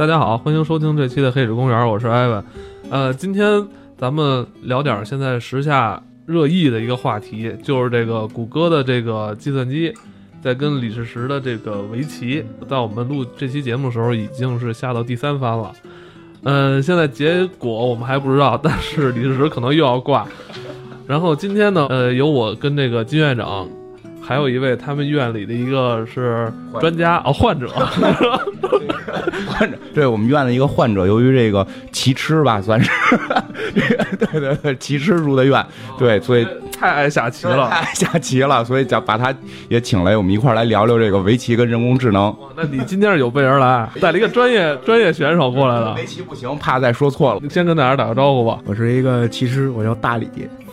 [0.00, 2.42] 大家好，欢迎收听这期的《黑水公园》，我是艾文。
[2.88, 3.62] 呃，今天
[3.98, 9.92] 咱们聊点现在时下热议的一个话题，就是这个谷歌的这个计算机
[10.40, 15.70] 在跟李世石的这个围棋，在我们录这期节目的时候已经是下到第三番了。
[16.44, 20.26] 嗯，现在结果我们还不知道，但是李世石可能又要挂。
[21.06, 23.68] 然后今天呢，呃，由我跟这个金院长，
[24.30, 27.68] 还有一位他们院里的一个是专家哦，患者。
[29.48, 32.88] 患者，对我们院的一个患者，由于这个骑痴吧，算是，
[33.74, 35.66] 对 对对，骑痴入的院，
[35.98, 39.34] 对，所以太爱下棋了，太爱下棋了，所以讲把他
[39.68, 42.32] 也请来，我们一块来聊聊这个围棋跟人工智能。
[42.54, 45.94] 那你今天是有备而来，带了一个专业 专业选手过来了。
[45.94, 47.40] 围棋不行，怕再说错了。
[47.50, 48.60] 先跟大家打个招呼吧。
[48.64, 50.28] 我是一个棋师，我叫大李，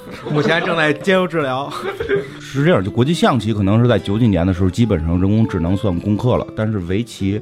[0.31, 1.71] 目前正在接受治疗。
[2.39, 7.41] 是这样，就国际象棋可能是在九几年的时候，基本上人工智能算攻克了，但是围棋。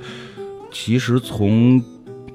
[0.71, 1.81] 其实从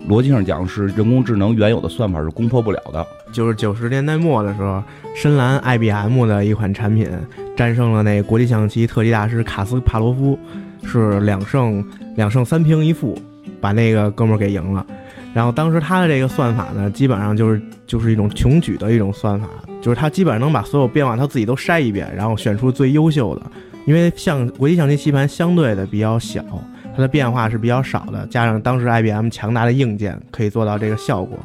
[0.08, 3.06] 逻辑上讲，是人工智能原有的算法是攻破不了的。
[3.32, 4.82] 就是九十年代末的时候，
[5.14, 7.06] 深蓝 IBM 的一款产品
[7.54, 10.38] 战胜了那国际象棋特级大师卡斯帕罗夫，
[10.84, 11.84] 是两胜
[12.16, 13.20] 两胜三平一负，
[13.60, 14.86] 把那个哥们儿给赢了。
[15.34, 19.46] 然后当时他的这个算法呢，基本上就是就是一种穷举的一种算法，
[19.80, 23.42] 就是他基本上能把所有变化他自己都筛一遍，然后选出最优秀的。
[23.86, 26.44] 因为像国际象棋棋盘相对的比较小。
[26.92, 31.38] 它的变化是比较少的，加上当时 IBM 强大的硬件可以做到这个效果。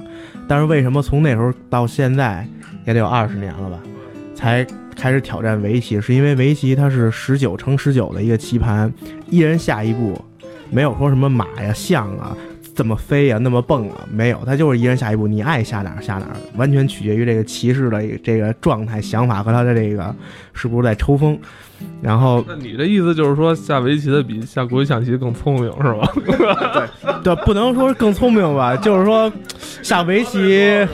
[0.47, 2.45] 但是为什么从那时候到现在
[2.83, 3.79] 也得有二十年了吧，
[4.33, 6.01] 才开始挑战围棋？
[6.01, 8.91] 是因为围棋它是十九乘十九的一个棋盘，
[9.29, 10.19] 一人下一步，
[10.71, 12.35] 没有说什么马呀、象啊
[12.75, 20.13] 这么飞呀、那么蹦啊，没有，他就是一人下一步，你爱下哪儿下哪儿，完全取决于这个骑士的这个状态、想法和他的这个
[20.53, 21.39] 是不是在抽风。
[22.01, 26.13] 然后， 那你的意思就是说，下围棋的比下国际象棋更聪明，是吧？
[27.23, 29.31] 对，对，不能说更聪明吧，就是说，
[29.81, 30.85] 下围棋，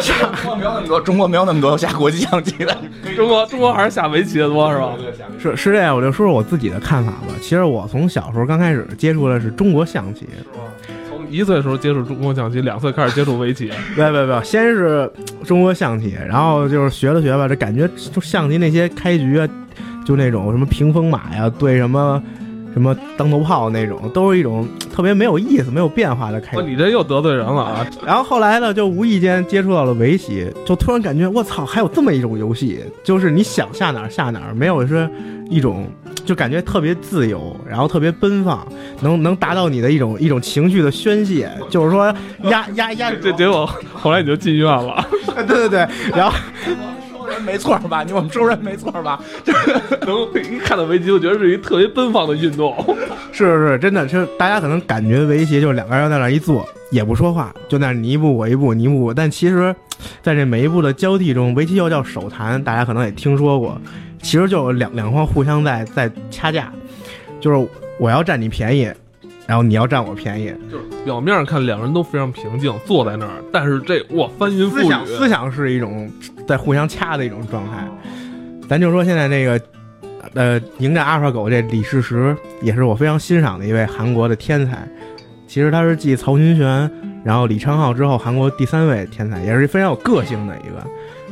[0.00, 2.76] 下中国没有那么多，中国没有那么多下国际象棋的。
[3.16, 4.92] 中国，中国还是下围棋的多，是吧？
[5.38, 7.28] 是是这样，我就说说我自己的看法吧。
[7.40, 10.60] 其实我从小时候刚开始接触的是中国象棋，从
[11.30, 13.70] 一岁的时候接触中国象棋，两岁开始接触围棋。
[13.96, 15.10] 没有没有，先是
[15.44, 19.48] 中国象棋，然后就是学了学吧，这感觉就象棋那些开局啊。
[20.02, 22.20] 就那种什么屏风马呀，对什么
[22.72, 26.60] 什么当头炮那种，都是一种 特别没有意思、没有变化的开。
[26.62, 27.86] 你这又得罪人了啊！
[28.04, 35.08] 然后后来呢，就无意间接触到了围棋，就突然感觉我操，还有这么一种游戏，就是你想下哪儿下哪儿，没有说
[35.48, 35.86] 一种，
[36.24, 38.66] 就感觉特别自由，然后特别奔放，
[39.00, 41.50] 能能达到你的一种一种情绪的宣泄。
[41.68, 42.14] 就是说
[42.44, 45.04] 压压压，这结果后来你就进院了。
[45.46, 46.36] 对对对，然后。
[47.44, 48.02] 没错吧？
[48.02, 49.20] 你我们中国人没错吧？
[50.06, 52.74] 能一看到围棋，我觉得是一特别奔放的运动。
[53.32, 59.14] 是是是，真的，是大家可能感觉围棋就是两个人在那一坐，也不说话，就那你一步我一步，你一步我。
[59.14, 59.74] 但其实，
[60.22, 63.80] 在这每一步的交替中，围棋又叫手谈，大家可能也听说过。
[64.22, 66.70] 其实就两两方互相在在掐架，
[67.40, 67.68] 就是
[67.98, 68.90] 我要占你便宜。
[69.50, 76.08] 然后你要占我便宜，就是表面上看两人都非常平静，坐在那儿，但是这哇翻云覆雨，思想思想是一种
[76.46, 77.84] 在互相掐的一种状态。
[78.68, 79.60] 咱就说现在那个，
[80.34, 84.88] 呃，迎战阿尔法狗这李世石也是我非常欣赏的一位韩国的天才。
[85.48, 86.88] 其实他是继曹勋玄，
[87.24, 90.86] 然后李昌镐之后韩国第三位天才，也是非常有个性的一个。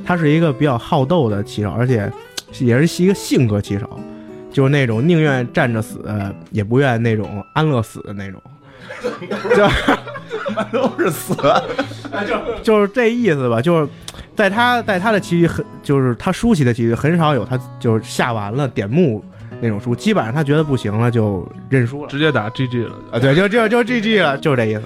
[0.04, 2.10] 他是一个比较好斗的棋手，而且
[2.58, 3.88] 也是一个性格棋手。
[4.50, 6.00] 就是那种宁愿站着死，
[6.50, 8.42] 也不愿那种安乐死的那种，
[9.54, 9.68] 就
[10.72, 11.34] 都是死，
[12.26, 13.60] 就就是这意思吧。
[13.60, 13.88] 就是
[14.34, 19.22] 在他在他的棋局很，就是他输棋的棋局很少有他就是下完了点目
[19.60, 23.18] 那种输，基本上他觉得不行了就认输了，直接打 GG 了啊！
[23.18, 24.82] 对，就就就 GG 了，就是这意思。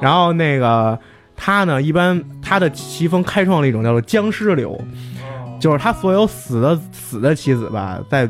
[0.00, 0.98] 然后那个
[1.36, 4.78] 他呢，一般他的棋风开创了一种叫做僵尸流，
[5.60, 8.28] 就是他所有死的死的棋子吧，在。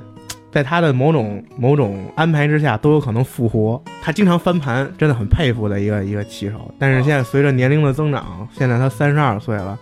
[0.56, 3.78] 在他的某种某种安排之下，都有可能复活。
[4.02, 6.74] 他经常翻盘，真的很佩服的一个一个棋手。
[6.78, 9.78] 但是现在随着年龄的增长，现在他三十二岁了，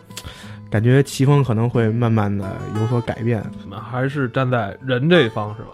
[0.69, 2.45] 感觉棋风可能会慢慢的
[2.75, 3.41] 有所改变。
[3.71, 5.69] 们还是站在人这一方是吧？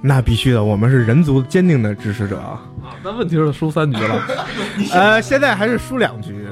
[0.00, 2.62] 那必须的，我们是人族坚定的支持者啊。
[3.04, 4.22] 那问题是输三局了，
[4.90, 6.46] 呃，现在还是输两局。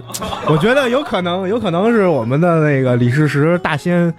[0.46, 4.12] 我觉得有可能，有可能是我们的那个李世石大仙。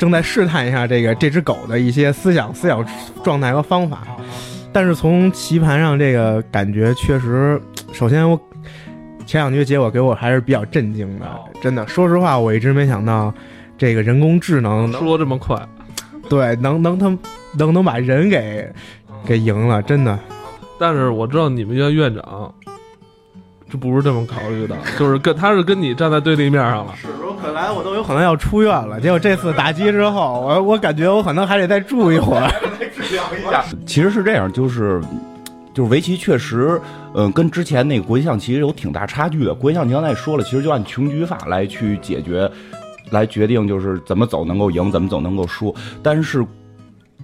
[0.00, 2.82] 正在试探一下这个这只狗的一些思想、思想
[3.22, 3.98] 状态和方法，
[4.72, 7.60] 但是从棋盘上这个感觉确实，
[7.92, 8.40] 首先我
[9.26, 11.26] 前两局结果给我还是比较震惊的，
[11.60, 13.32] 真的，说实话，我一直没想到
[13.76, 15.54] 这个人工智能说这么快，
[16.30, 17.14] 对，能能他
[17.58, 18.66] 能能把人给
[19.26, 20.18] 给赢了，真的。
[20.78, 22.54] 但是我知道你们院院长
[23.70, 26.94] 这不是这么考虑的，就是跟他是跟你站在对立面上了。
[27.42, 32.50] 本来我都有可能要出院了，结果这次打击之后，我我感觉我可能还得再住一会儿。
[32.94, 35.00] 治疗一下其实是这样，就是
[35.72, 36.80] 就是围棋确实，
[37.14, 39.54] 嗯、跟之前那个国际象棋有挺大差距的。
[39.54, 42.50] 国际象棋刚才也说了，其实就按穷举法来去解决，
[43.10, 45.74] 来决定就是怎么走能够赢，怎么走能够输。
[46.02, 46.44] 但是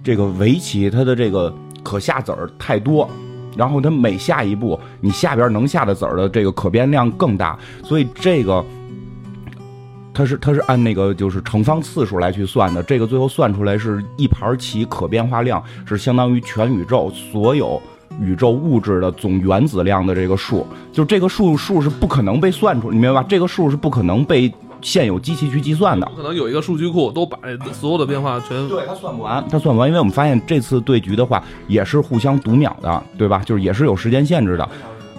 [0.03, 1.53] 这个围棋它的这个
[1.83, 3.09] 可下子儿太多。
[3.55, 8.63] 然后它每下一步，你下边能下的子儿的这个可变量更大，所以这个
[10.17, 17.79] 它是它是按那个就是乘方次数来去算的，这个最后算出来是一盘棋可变化量是相当于全宇宙所有
[18.19, 23.27] 宇宙物质的总原子量的这个数，就这个数数是不可能被算出，你明白吧？
[23.29, 26.11] 这个数是不可能被现有机器去计算的。
[26.15, 27.37] 可能有一个数据库都把
[27.71, 33.43] 所有的变化全对，它算不完，它算不完，因为我们发现这次对局的话也是互相读秒的，对吧？
[33.45, 34.67] 就是也是有时间限制的。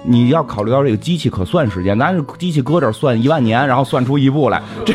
[0.05, 4.95] 你要考虑到这个机器可算时间，咱是机器搁这儿算一万年，然后算出一步来，这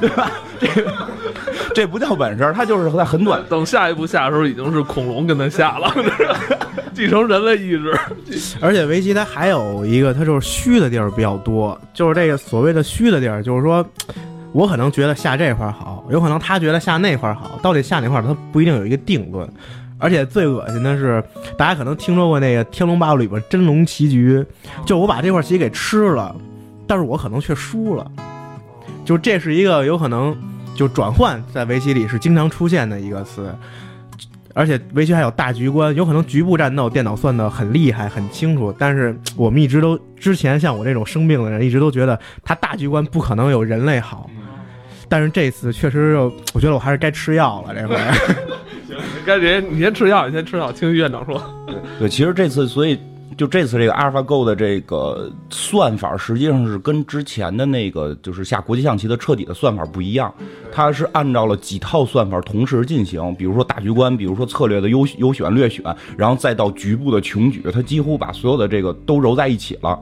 [0.00, 0.30] 对吧？
[0.58, 0.68] 这
[1.74, 3.42] 这不叫本事，它就是在很短。
[3.48, 5.92] 等下一步下的时候，已经是恐龙跟他下了，
[6.94, 7.94] 继承人类意志。
[8.60, 13.84] 而且围棋它还有一个，它就是虚的地儿比较多，就是这个所谓的虚的地儿，就是说
[14.52, 19.46] 我可能觉得下这块儿好，有可能他觉得下那块儿好，到底下哪块儿他不一定有一个定论。
[19.98, 21.22] 而且最恶心的是，
[21.56, 24.44] 大家可能听说过那个《天龙八部》里边真龙棋局，
[24.84, 26.34] 就我把这块棋给吃了，
[26.86, 28.10] 但是我可能却输了，
[29.04, 30.36] 就这是一个有可能
[30.74, 33.54] 就转换在围棋里是经常出现的一个词。
[34.52, 44.30] 而且围棋还有大局观，有可能局部战斗电脑算的很厉害、很清楚，但是我们一直都之前像我这种生病的人，一直都觉得他大局观不可能有人类好。
[45.10, 46.16] 但是这次确实，
[46.54, 47.74] 我觉得我还是该吃药了。
[47.74, 47.94] 这回
[49.26, 50.70] 该别你先吃药，你先吃药。
[50.70, 51.42] 听院长说，
[51.98, 52.96] 对，其实这次，所以
[53.36, 60.32] 就这次这个 AlphaGo 的这个算法，实际上是跟之前的那个就是下国际象棋的彻底的算法不一样，
[60.70, 65.84] 它是按照了几套算法同时进行，比如说大局观，比如说策略的优优选略选，
[66.16, 69.98] 然后再到局部的穷举，它几乎把所有的这个都揉在一起了。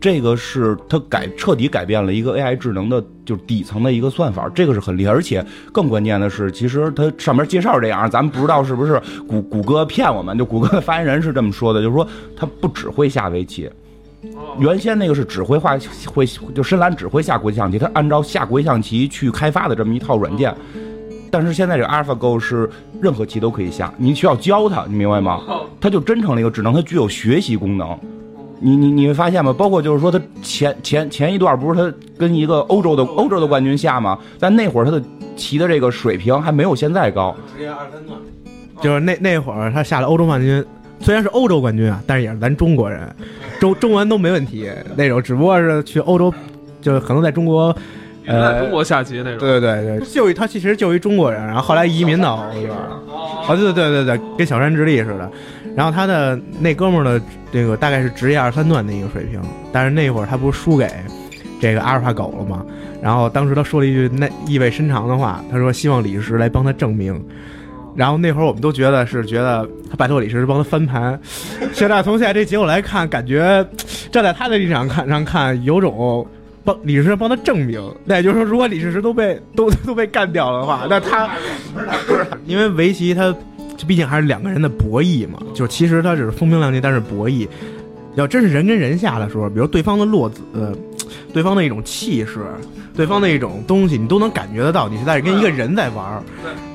[0.00, 5.12] 这个是它改彻底改变了一个 AI 智能的，就是底层的一个算法，这个是很厉害。
[5.12, 12.06] 而且更关键的是，其实它上面介绍这样，咱们不知道是不是谷谷歌骗我们，就谷歌的发言人是这么说的，就是说
[12.36, 13.68] 它不只会下围棋。
[14.58, 20.54] 原先那个是只会画会就深蓝只会下国际象棋，它按照下国际象棋去开发的这么一套软件。
[21.30, 22.68] 但是现在这个 AlphaGo 是
[23.00, 25.40] 任何棋都可以下，你需要教它，你明白吗？
[25.80, 27.98] 它就真成了一个智能，它具有学习功能。
[28.60, 29.52] 你你你会发现吗？
[29.52, 34.18] 包括就是说，他前前前一段不是他跟一个欧洲的欧洲的冠军下吗？
[34.38, 35.02] 但那会儿他的
[35.36, 37.34] 骑的这个水平还没有现在高。
[37.54, 38.18] 直接二三段，
[38.80, 40.64] 就是那那会儿他下了欧洲冠军，
[41.00, 43.08] 虽然是欧洲冠军啊，但是也是咱中国人，
[43.60, 46.32] 中中文都没问题那种，只不过是去欧洲，
[46.80, 47.72] 就是可能在中国，
[48.26, 49.38] 在呃中，国下棋那种。
[49.38, 52.72] 对对对对，就一他其实就一中国人，然后后来移民到欧洲。
[52.72, 55.30] 啊，对对对对对，跟小山直立似的。
[55.78, 57.22] 然后他的那哥们儿的
[57.52, 59.40] 这个大概是职业二三段的一个水平，
[59.72, 60.90] 但是那会儿他不是输给
[61.60, 62.66] 这个阿尔法狗了吗？
[63.00, 67.24] 然后当时他说了一句那意味深长的话，他说希望李世石来帮他证明。
[67.94, 71.16] 然后那会儿我们都觉得是觉得他拜托李世石帮他翻盘。
[71.72, 73.64] 现在从现在这结果来看，感觉
[74.10, 76.26] 站在他的立场看上看，有种
[76.64, 77.80] 帮李世石帮他证明。
[78.04, 81.30] 那也就是说，如果李世石都被都都被干掉了的话，那他
[82.46, 83.32] 因为围棋他
[83.78, 87.48] 这毕竟还是两个人的博弈嘛，就是其实它只是风平浪静，但是博弈。
[88.16, 90.42] 要真是人跟人下的时候，比如对方的落子，
[91.32, 92.44] 对方的一种气势，
[92.96, 96.20] 对方的一种东西，你都能感觉得到，你是在跟一个人在玩儿。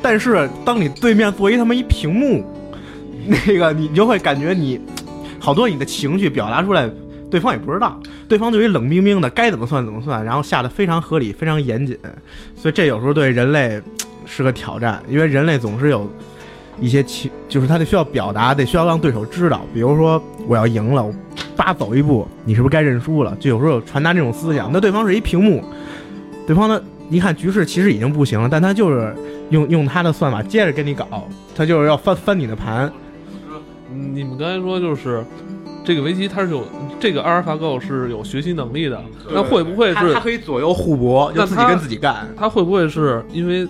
[0.01, 2.45] 但是当你对面做一他妈一屏幕，
[3.27, 4.79] 那个你就会感觉你
[5.37, 6.89] 好多你的情绪表达出来，
[7.29, 11.97] 对方也不知道，对方就一冷冰冰的，该怎么算怎么算，然后下的非常合理，非常严谨。
[12.55, 13.81] 所以这有时候对人类
[14.25, 16.09] 是个挑战，因为人类总是有
[16.79, 19.61] 一些情，就是他得需要表达，得需要让对手知道。
[19.73, 21.13] 比如说我要赢了，我
[21.55, 23.35] 叭走一步，你是不是该认输了？
[23.39, 24.71] 就有时候有传达这种思想。
[24.71, 25.63] 那对方是一屏幕，
[26.45, 29.15] 对方呢，一看局势其实已经不行了，但他就是
[29.49, 32.91] 用用他的算法接着跟你搞，他就是要翻翻你的盘。
[33.91, 35.23] 嗯你们刚才说就是
[35.85, 36.63] 这个围棋它是有
[36.99, 38.99] 这个阿尔法狗是有学习能力的，
[39.31, 42.27] 那会不会是他他可以左右互搏，就自己跟自己干。
[42.35, 43.67] 他会不会是因为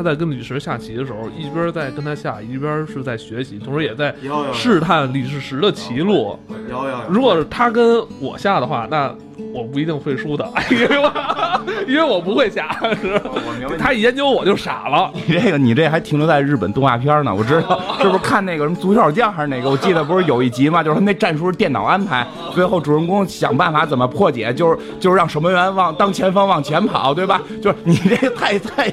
[0.00, 4.14] 他在跟李世石下棋的时候，一边在跟他下，一边是在学习，同时也在
[4.50, 6.38] 试探李世石的棋路。
[6.70, 9.14] 有有如果是他跟我下的话，那
[9.52, 15.12] 我不一定会输的， 因为我因为我不会下，是我明白他一研究我就傻了。
[15.26, 19.68] 你这个你这还停留在日本动画片呢，我知道是不是看那个什么足球将还是哪个？
[19.68, 27.42] 我记得不是有一集嘛，就是他那战术是电脑安排，最后主人公想办法怎么破解，就是就是让守门员往当前方往前跑，对吧？
[27.60, 28.90] 就是你这个太太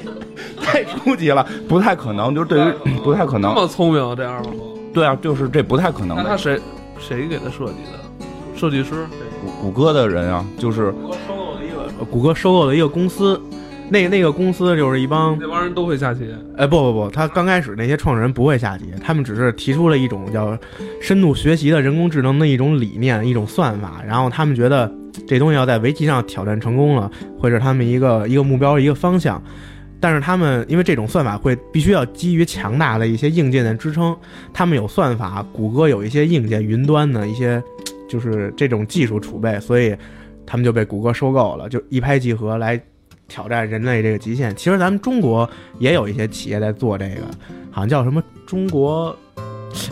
[0.72, 2.72] 太初级了，不太可能，就是对于
[3.02, 4.50] 不太可能这能，么聪明这样吗？
[4.92, 6.22] 对啊，就是这不太可能的。
[6.22, 6.60] 那他谁
[6.98, 7.98] 谁给他设计的？
[8.56, 9.06] 设计师？
[9.40, 13.40] 谷谷歌的人啊，就是谷歌收购了一个，呃谷歌收购了一个公司，
[13.88, 16.28] 那那个公司就是一帮那帮人都会下棋。
[16.56, 20.58] 哎，不不不，他刚开始那些创始人不会下棋，他们只是提出了一种叫
[21.00, 24.90] 深度学习的人工智能的一种理念、一种算法，然后他们觉得
[25.28, 27.08] 这东西要在围棋上挑战成功了，
[27.38, 29.40] 会是他们一个一个目标、一个方向。
[30.00, 34.16] 但是他们因为这种算法会必须要基于强大的一些硬件的支撑，
[34.52, 37.62] 他们有算法，谷歌有一些硬件、云端的一些
[38.08, 39.96] 就是这种技术储备，所以
[40.46, 42.80] 他们就被谷歌收购了，就一拍即合来
[43.26, 44.54] 挑战人类这个极限。
[44.54, 47.22] 其实咱们中国也有一些企业在做这个，
[47.70, 49.14] 好像叫什么中国，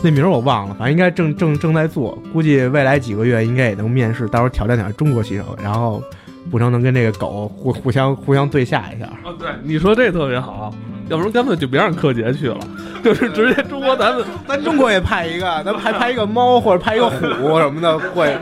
[0.01, 6.01] 那名儿我忘了，反正应该正正正在做，估计未来几个月应该也能面试，到时候挑战点中国棋手，然后
[6.49, 9.05] 不成能跟这个狗互互相互相对下一下。
[9.05, 10.73] 啊，对，你说这特别好，
[11.09, 12.57] 要不然干脆就别让柯洁去了，
[13.03, 18.33] 就是直接中国咱们 咱中国也派一个，咱还派一个猫或者派一个虎什么的 过去。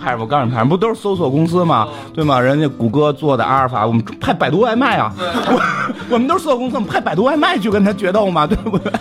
[0.00, 1.88] 派我告诉你派，不都是搜索公司吗？
[2.14, 2.40] 对吗？
[2.40, 5.60] 人家谷歌做的阿尔法，我们派百度外卖啊，我
[6.10, 8.92] 我们都是搜索公司，我们派百度外卖去跟他决斗嘛，对不对？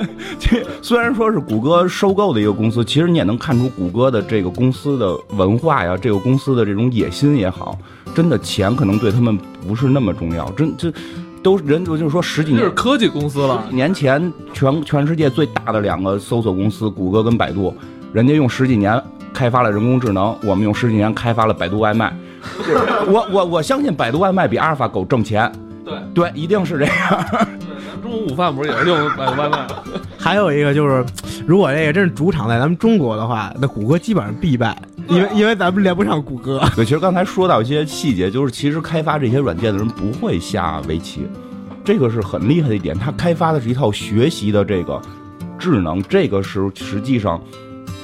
[0.38, 7.78] 这虽然说是谷歌收购的一个公司，其实你也能看出谷歌的这个公司的文化呀，这个公司的这种野心也好，
[8.14, 10.92] 真的钱可能对他们不是那么重要，真这
[11.42, 13.64] 都人就是说十几年这是科技公司了。
[13.70, 17.74] 年前全全世界最大的两个搜索公司，谷歌跟百度，
[18.12, 22.14] 人家用十几年开发了人工智能，我们用十几年开发了百度外卖。
[23.06, 25.50] 我我我相信百度外卖比阿尔法狗挣钱，
[25.84, 27.48] 对对，一定是这样。
[28.12, 29.66] 中午午饭不是也是用买外卖？
[30.20, 31.02] 还有一个就是，
[31.46, 34.76] 如果这个真是主场在咱们中国的话，那谷歌基本上必败，
[35.08, 36.62] 因为因为咱们连不上谷歌。
[36.76, 41.26] 对，其实刚才说到一些细节，就是其实开发这些软件的人不会下围棋，
[41.82, 42.94] 这个是很厉害的一点。
[42.98, 45.00] 他开发的是一套学习的这个
[45.58, 47.40] 智能，这个是实际上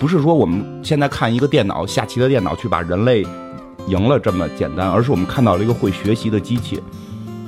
[0.00, 3.26] 不是说我们现在看一个电脑下棋的电脑去把人类
[3.86, 6.82] 赢了这么简单，而是我们看到了一个会学习的机器，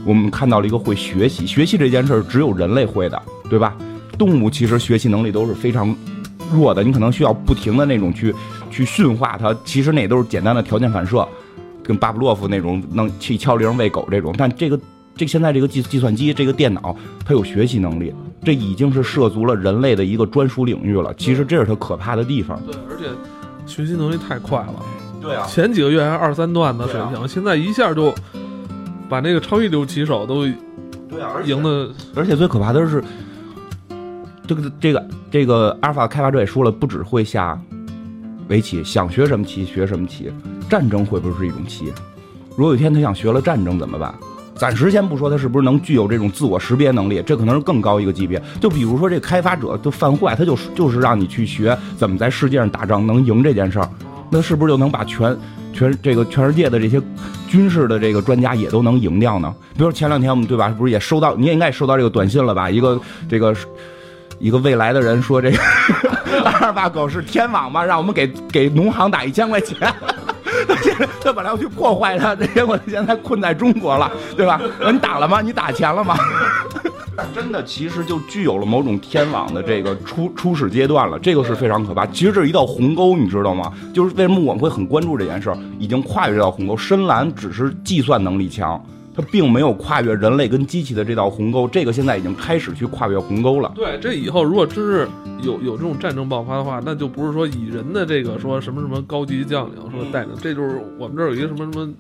[0.07, 1.47] 我们看到了一个会学习。
[1.47, 3.77] 学习这件事儿只有人类会的，对吧？
[4.19, 5.95] 动物其实学习能力都是非常
[6.53, 8.35] 弱的，你可能需要不停的那种去
[8.71, 11.27] 去驯化它，其实那都是简单的条件反射，
[11.83, 14.35] 跟巴甫洛夫那种能去敲铃喂狗这种。
[14.37, 14.79] 但这个
[15.17, 18.13] 这现在这个计计算机这个电脑，它有学习能力，
[18.45, 21.15] 这已经是涉足了人类的一个专属领域了。
[21.15, 22.61] 其实这是它可怕的地方。
[22.67, 23.05] 对，而且
[23.67, 24.75] 学习能力太快了。
[25.23, 28.15] 对啊，前几个月还二三段的水平，现在一下就
[29.11, 30.47] 把那个超一流棋手都
[31.09, 31.91] 对啊，赢的。
[32.15, 33.03] 而且最可怕的是，
[34.47, 37.61] 这个这个这个阿尔法开发者也说了，不只会下
[38.49, 40.33] 围棋，想学什么棋学什么棋。
[40.69, 41.93] 战争会不会是一种棋？
[42.51, 44.15] 如果有一天他想学了战争怎么办？
[44.55, 48.41] 暂时先不说他是不是能具有这种自我识别能力，这可能是更高一个级别。
[48.61, 53.89] 就比如说这开发者就犯坏，他就就是让你去学怎么在世界上打仗能赢这件事儿，
[54.31, 55.37] 那是不是就能把全
[55.73, 57.03] 全这个全世界的这些
[57.49, 59.53] 军事的这个专家也都能赢掉呢？
[59.77, 62.71] 比如前两天我们对吧，不是也收到，你也应该收到这个短信了吧？
[62.71, 63.55] 一个这个
[64.39, 65.59] 一个未来的人说这个
[66.45, 69.77] 阿尔法狗是天网嘛，让我们给给农行打一千块钱。
[71.23, 74.61] 他本来要去破坏它，结果现在困在中国了，对吧？
[74.81, 75.41] 我你打了吗？
[75.41, 76.17] 你打钱了吗？
[77.35, 82.07] 真的，其实就具有了某种天网的这个初初始阶段了，这个是非常可怕。
[82.07, 83.73] 其实这是一道鸿沟，你知道吗？
[83.93, 86.77] 就是为什么我们会很关注这件事儿，已经跨越这道鸿沟。
[86.77, 88.83] 深蓝只是计算能力强，
[89.15, 91.69] 它并没有跨越人类跟机器的这道鸿沟。
[91.69, 93.71] 这个现在已经开始去跨越鸿沟了。
[93.75, 95.07] 对，这以后如果真是
[95.43, 101.93] 有有这种战争爆发的话，那就不是说以人的这个说什么什么高级将领说带着，这就是我们这儿有一个什么什么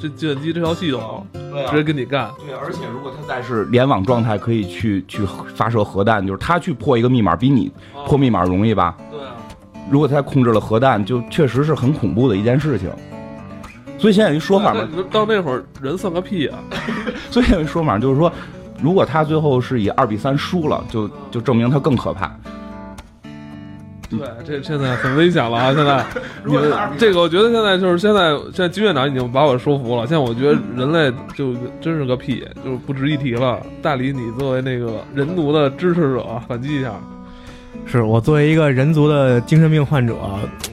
[0.00, 2.30] 这计算机这套系统，对直接跟你干。
[2.38, 7.70] 对，而且如果他再是联网状态，可以去去发射核弹，就是他去破一个密码，比你
[8.06, 8.96] 破密码容易吧？
[9.10, 9.34] 对啊，
[9.90, 12.88] 如果他控制了核弹，就确实是很恐怖的一件事情。
[13.98, 16.58] 所以现在有一说法嘛，那到那会儿人算个屁啊！
[17.30, 18.32] 所以有一说法就是说，
[18.82, 22.34] 如果他最后是以二比三输了，就就证明他更可怕。
[24.10, 25.72] 对，这现在很危险了啊！
[25.72, 26.04] 现在
[26.44, 26.64] 你们
[26.98, 30.02] 这个，我觉得现在就是现在，现在金院长已经把我说服了。
[30.02, 33.64] 现在我觉得人类就真是个屁，就是不值一提了。
[33.80, 36.92] 大理，你作为那个人族的支持者，反击一下。
[37.86, 40.16] 是我作为一个人族的精神病患者，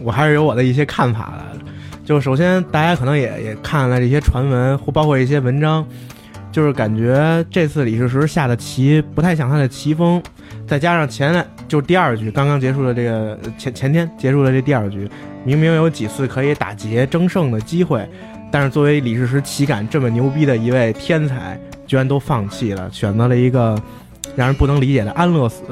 [0.02, 1.60] 我还是有我的一些看法的。
[2.04, 5.86] 就首先大家可能也也看了这些传闻，或包括一些文章，
[6.52, 10.22] 就是感觉这次李世石下的棋不太像他的棋风，
[10.66, 15.10] 再加上前就是第二局刚刚结束的这个前前天结束的这第二局，
[15.44, 18.08] 明明有几次可以打劫争胜的机会，
[18.52, 23.78] 但是作为李世石棋感这么牛逼的一位天才，居然都放弃了，选择了一个
[24.36, 25.64] 让人不能理解的安乐死，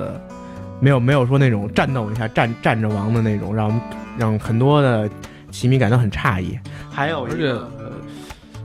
[0.82, 3.82] 没有 没有说那种战斗一下战战着亡的那种，让
[4.18, 5.10] 让很多的
[5.50, 6.60] 棋迷感到很诧异。
[6.92, 7.72] 还有一个，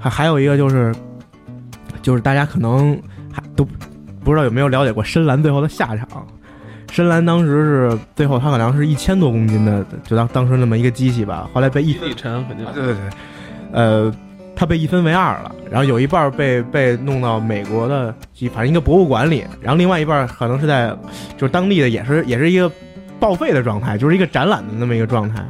[0.01, 0.93] 还还有一个就是，
[2.03, 3.01] 就是大家可能
[3.33, 3.65] 还都
[4.25, 6.27] 不知道有没有了解过深蓝最后的下场。
[6.91, 13.01] 深蓝当时是最后，他可能是一千多公斤的，就当当时那么一个机器吧，后来被一地沉肯定对对对，
[13.73, 14.13] 呃，
[14.57, 18.15] 他被一分为二了，然后有一半被被弄到美国的，
[18.53, 20.95] 反正一个博物馆里，然后另外一半可能是在
[21.37, 22.71] 就是当地的，也是也是一个
[23.19, 25.45] 报废的状态，就是一个展览的那么一个状态。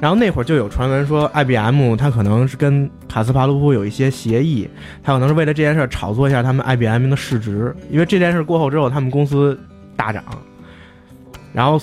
[0.00, 4.66] 然后那会儿就有传闻说，IBM 它可能是跟卡斯帕罗夫有一些协议，
[5.02, 9.60] 他可能是为了这件事儿炒作一下他们 IBM 的市值，因为这件事过后之后，他们公司
[9.96, 10.24] 大涨。
[11.52, 11.80] 然后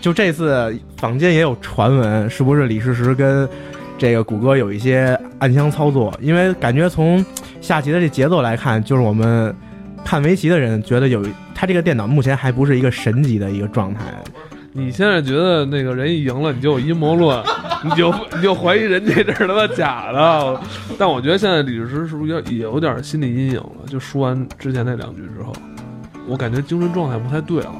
[0.00, 3.48] 就这次坊间也有传闻，是不是李世石跟
[3.96, 6.12] 这个谷歌有一些暗箱操作？
[6.20, 7.24] 因为感觉从
[7.60, 9.54] 下棋的这节奏来看，就是我们
[10.04, 14.00] 看围棋的人觉得有他这个电脑目前还不是一个神级的一个状态。
[14.76, 17.40] 你现在觉得那个人一赢了，你就有阴谋论，
[17.84, 20.60] 你就你就怀疑人家这是他妈假的。
[20.98, 23.86] 但我觉得现在李世石是不是有也有点心理阴影了？
[23.86, 25.52] 就输完之前那两局之后，
[26.26, 27.72] 我感觉精神状态不太对了。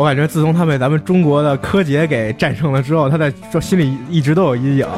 [0.00, 4.88] 我感觉自从他被咱们中国的柯洁给战胜了之后，他在说心里一直都有阴影。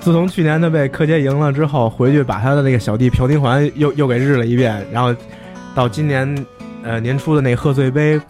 [0.00, 5.14] 自从去年他被柯洁赢了之后，回去把他的那个小弟朴廷桓又又给日了一遍，然后
[5.76, 6.44] 到今年
[6.82, 8.20] 呃年初的那个贺岁杯，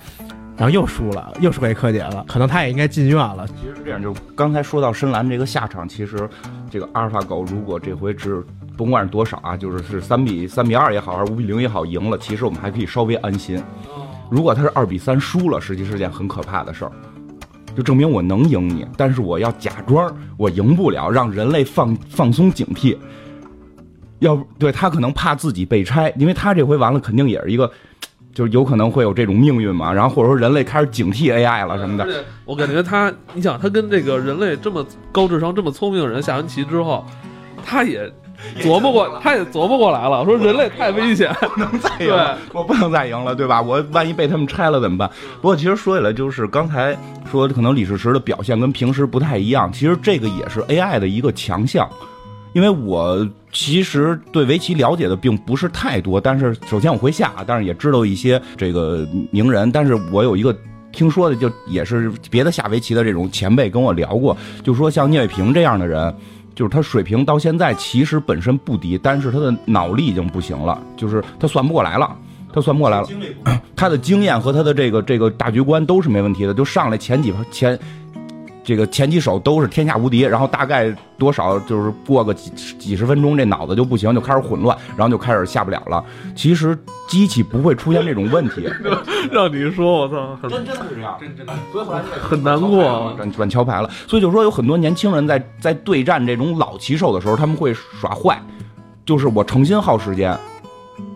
[0.54, 2.23] 然后又输了，又输给柯洁了。
[2.28, 3.47] 可能他也应该进院了。
[3.49, 6.28] 其实是这样，就刚才说到深蓝这个下场，其实
[6.71, 8.45] 这个阿尔法狗如果这回只
[8.76, 13.59] 甭管是多少啊，就是是三比三比二也好，还是五比零也好赢了，其实我们还可以稍微安心。
[14.33, 16.92] 如果他是二比三输了，实际是件很可怕的事儿，
[17.77, 22.97] 就证明我能赢你，但是我要假装我赢不了，让人类放放松警惕。
[24.21, 27.71] 要不对他可能怕自己被拆，因为他这回完了肯定也是一个，
[28.33, 29.92] 就是有可能会有这种命运嘛。
[29.92, 32.25] 然后或者说人类开始警惕 AI 了什么的。
[32.47, 37.05] 我感觉他，你想他跟这个人类这么高智商、这么聪明的人下完棋之后，
[37.62, 38.11] 他也
[38.61, 43.62] 琢磨过，他也琢磨过来了，说人类太危险，能再赢了，我不能再赢了，对吧？
[43.62, 45.11] 我万一被他们拆了怎么办？
[45.40, 46.96] 不过其实说起来，就是刚才
[47.31, 51.88] 说可能李世石的表现跟平时不太一样，其实这个也是 AI 的一个强项。
[52.52, 60.55] 因为我其实对围棋了解的并不是太多，但是首先我会下，但是也知道一些这个名人，但是我有一个。
[60.94, 66.14] 听说的就也是别的下围棋的这种前辈跟我聊过，就说像聂卫平这样的人，
[66.54, 72.16] 就是他水平到现在其实本身不低，但是他的脑力已经不行了，就是他算不过来了，
[72.52, 73.08] 他算不过来了。
[73.74, 77.78] 他的经验和他的这个这个大局观都是没问题的，就上来前几前
[78.64, 86.05] 这个前几手都是天下无敌，然后大概多少就是过个几几十分钟，这脑子就不行，就开始混乱，然后就开始下不了了。
[86.37, 88.68] 其实机器不会出现这种问题，
[89.31, 93.12] 让你说，我操，很真真的是这样，真真的，所以后来很难过。
[93.16, 98.40] 转转桥牌了，所以就说有很多年轻人在在对战这种老棋手的时候，他们会耍坏，
[99.05, 100.38] 就是我诚心耗时间。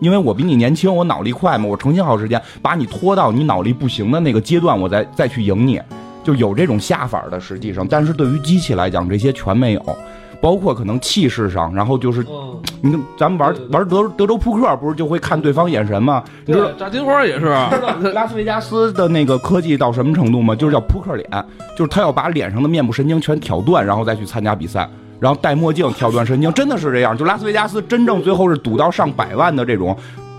[0.01, 5.79] 因为我比你年轻，我脑力快嘛，我诚心耗时间，把你拖到你脑力不行的那个阶段，我再再去赢你，
[6.27, 7.39] 就有这种下法的。
[7.39, 9.97] 实际上，但是对于机器来讲，这些全没有，
[10.41, 16.21] 包括可能气势上，然后就是嗯，你看咱们玩玩德德州扑克，不是就会看对方眼神吗？
[16.45, 17.45] 你知道，炸金花也是，
[18.13, 20.53] 拉斯维加斯的那个科技到什么程度吗？
[20.53, 21.45] 就是叫扑克脸，
[21.77, 24.89] 就是他要把脸上的面部神经全挑断，然后再去参加比赛，
[25.21, 27.17] 然后戴墨镜挑断神经，真的是这样。
[27.17, 29.95] 就拉斯维加斯真正最后是赌到上百万的这种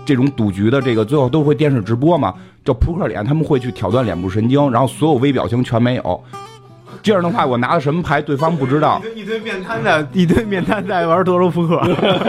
[0.09, 2.33] 这种赌局的这个，最后都会电视直播嘛，
[2.65, 6.23] 叫扑克脸，他们会去挑断脸部神经，然后所有微表情全没有。
[7.03, 8.99] 这样的话，我拿的什么牌，对方不知道。
[9.15, 11.79] 一堆面瘫的，一堆面瘫在玩德州扑克。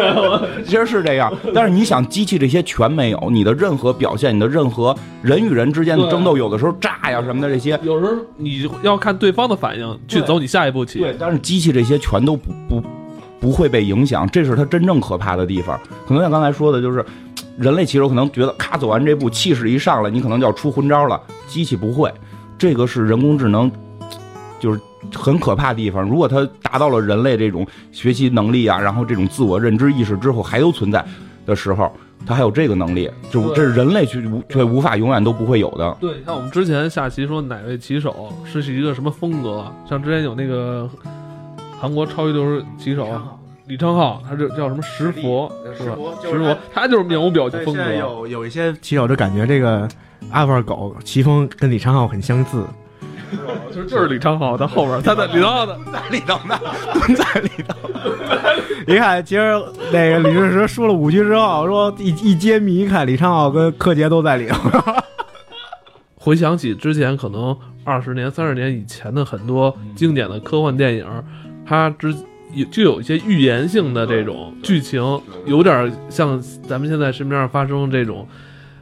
[0.63, 10.99] 其实是这样，但是你想，机器这些全没有，你的任何表现，你的任何人与人之间的争斗，有的时候炸呀什么的这些，有时候你要看对方的反应去走你下一步棋。
[10.99, 12.83] 对，但是机器这些全都不不
[13.41, 15.81] 不会被影响，这是它真正可怕的地方。
[16.07, 17.05] 可能像刚才说的，就是
[17.61, 22.13] 人类棋手可能觉得咔走完这步，气势一上来，你可能就要出昏招了，机器不会，
[22.57, 23.71] 这个是人工智能，
[24.59, 24.81] 就是。
[25.15, 31.05] 很可怕的地方，如果它达到了人类这种学习能力啊，然后这种自我认知意识之后还都存在
[31.47, 31.91] 的时候，
[32.25, 35.97] 它还有这个能力，就这是人类却无却无法永远都不会有的。
[36.01, 40.89] 对，像我们之前下棋说哪位棋手是一个什么风格，像之前有那个
[41.81, 43.09] 韩国超一流骑手
[43.71, 45.97] 李昌镐，他这叫什么石佛是吧？
[46.23, 47.93] 石佛，他就是面无表情风格。
[47.93, 49.89] 有有一些骑手就感觉这个
[50.33, 52.65] 阿尔狗骑风跟李昌镐很相似。
[53.73, 56.59] 就是就是李昌镐，他后边他在李昌镐的 在里头呢，
[56.95, 57.89] 蹲在里头。
[58.89, 64.59] 你看，其实那个李世石说了五句之后，说一一揭秘，一看李昌镐跟柯洁都在里头。
[66.19, 71.07] 回想起之前可能二十年、三十年以前的很多经典的科幻电影，
[71.65, 72.13] 他之
[72.55, 75.03] 有就有一些预言性的这种剧情，
[75.47, 78.27] 有点像咱们现在身边上发生这种。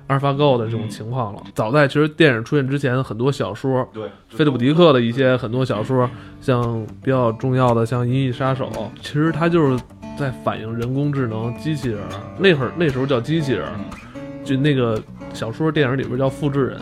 [0.08, 1.42] 阿尔法狗的这种情况了。
[1.54, 6.08] 早在其实电影出现之前，很多小说，对，菲利普迪克的一些很多小说，
[6.40, 9.78] 像比较重要的像《银翼杀手》，其实它就是
[10.18, 12.00] 在反映人工智能机器人。
[12.38, 13.68] 那会儿那时候叫机器人，
[14.42, 14.98] 就那个
[15.34, 16.80] 小说电影里边叫复制人。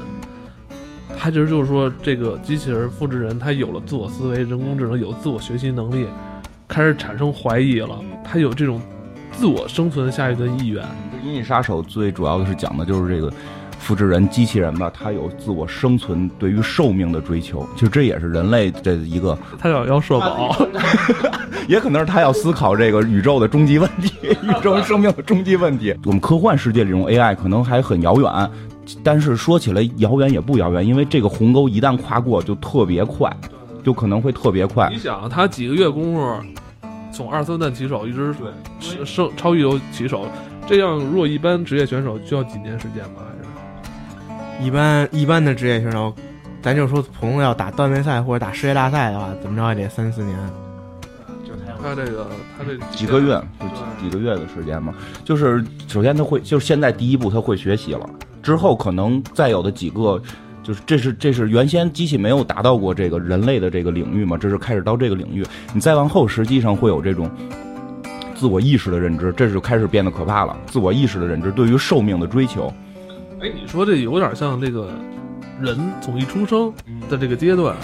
[1.19, 6.07] 它其实就是说，这个机器人复制人，它有了自我思维，人工智能有自我学习能力，
[6.69, 8.81] 开始产生怀疑了，他有这种。
[9.33, 10.83] 自我生存下去的意愿，
[11.23, 13.31] 《银翼杀手》最主要的是讲的就是这个
[13.79, 19.39] 复制人机器人吧，他有自我生存对于寿命的追求，其实这也是人类的一个。
[19.59, 20.57] 他要要社保，
[21.69, 25.95] 也可能是他要思考这个宇宙的终极问题，宇宙生命的终极问题。
[26.07, 28.51] 我们科幻世界这种 AI 可能还很遥远，
[29.03, 33.31] 但是说起来遥远也不遥远，因为这个鸿沟一旦跨过就特别快，
[33.87, 34.91] 就可能会特别快。
[34.91, 36.37] 你想，他几个月功夫。
[37.13, 38.35] 从二三段起手一直
[39.05, 40.27] 升超一流起手，
[40.67, 43.23] 这样如果一般职业选手需要几年时间吧？
[43.25, 46.13] 还是一般一般的职业选手，
[46.61, 50.37] 咱就说普通要打段位赛或者打世界大赛的话，怎么着也得三四年。
[51.47, 52.27] 就他这个，
[52.59, 53.67] 他这几个月，就
[54.03, 54.93] 几个月的时间嘛。
[55.25, 58.11] 就是首先他会，就是现在第一步他会学习了，
[58.43, 60.21] 之后可能再有的几个。
[60.67, 67.31] 就是这是这是原先机器没有达到过这个人类的这个领域嘛，这是开始到这个领域，你再往后实际上会有这种
[68.35, 70.59] 自我意识的认知，这就开始变得可怕了。
[70.67, 72.75] 自我意识的认知对于寿命的追求，
[73.41, 74.91] 哎，你说这有点像那个
[75.61, 76.73] 人从一出生
[77.09, 77.77] 的这个阶段。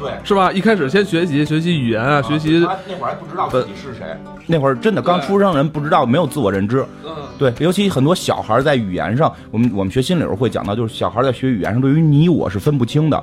[0.00, 0.52] 对，是吧？
[0.52, 2.60] 一开始先学习学习语言啊，学习。
[2.60, 6.84] 他那会儿还不知道自己是谁，那会儿真的刚出生人不知道，没有自我认知。
[7.04, 13.22] 嗯，对，尤其很多小孩在语言上，我们我们学心理时候会讲到，就是小孩在学语言上，对于你我是分不清的，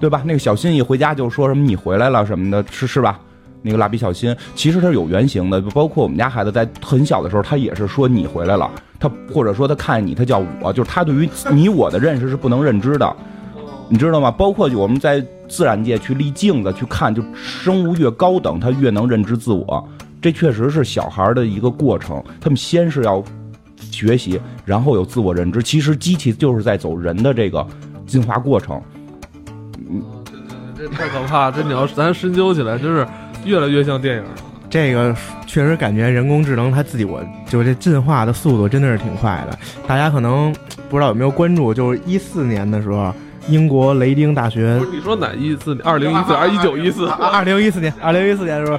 [0.00, 0.22] 对吧？
[0.24, 3.18] 那个小新一回家就说什么你回来了什么的，是是吧？
[3.62, 13.16] 那个蜡笔小新其实他是有原型的，包括我们家孩子在很小的时候，他也是说你回来了，他或者说他看你，他叫我，就是他对于你我的认识是不能认知的。
[13.88, 14.30] 你知道吗？
[14.30, 19.88] 包括我们在自然界去立镜子去看，就生物越高等，它越能认知自我。
[20.20, 22.20] 这确实是小孩的一个过程。
[22.40, 23.22] 他们先是要
[23.78, 25.62] 学习，然后有自我认知。
[25.62, 27.64] 其实机器就是在走人的这个
[28.06, 28.82] 进化过程。
[29.88, 30.02] 嗯，
[30.76, 31.48] 这太可怕！
[31.52, 33.06] 这你要咱深究起来，真是
[33.44, 34.24] 越来越像电影。
[34.68, 35.14] 这个
[35.46, 39.56] 确实感觉人工智能它自己，我就这进化的速度真的是挺快的。
[39.86, 40.52] 大家可能
[40.88, 43.14] 不知道有没有关注，就是一四年的时候。
[43.48, 45.78] 英国雷丁大学，不是你说哪一次？
[45.84, 47.06] 二零一四还是一九一四？
[47.06, 48.78] 二零一四年，二零一四年是吧？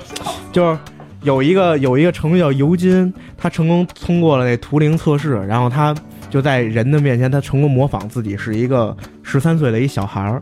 [0.52, 0.78] 就是
[1.22, 5.96] 有一个有一个程序叫尤金，他成功通过了那图灵测试，然后他
[6.30, 10.42] 就在人的面前，他成功模仿自己是一个十三岁的一小孩儿。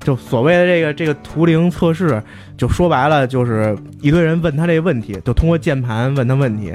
[0.00, 2.22] 就所谓的这个这个图灵测试，
[2.58, 6.74] 就说白了就是一堆人问他这个问题，就通过键盘问他问题。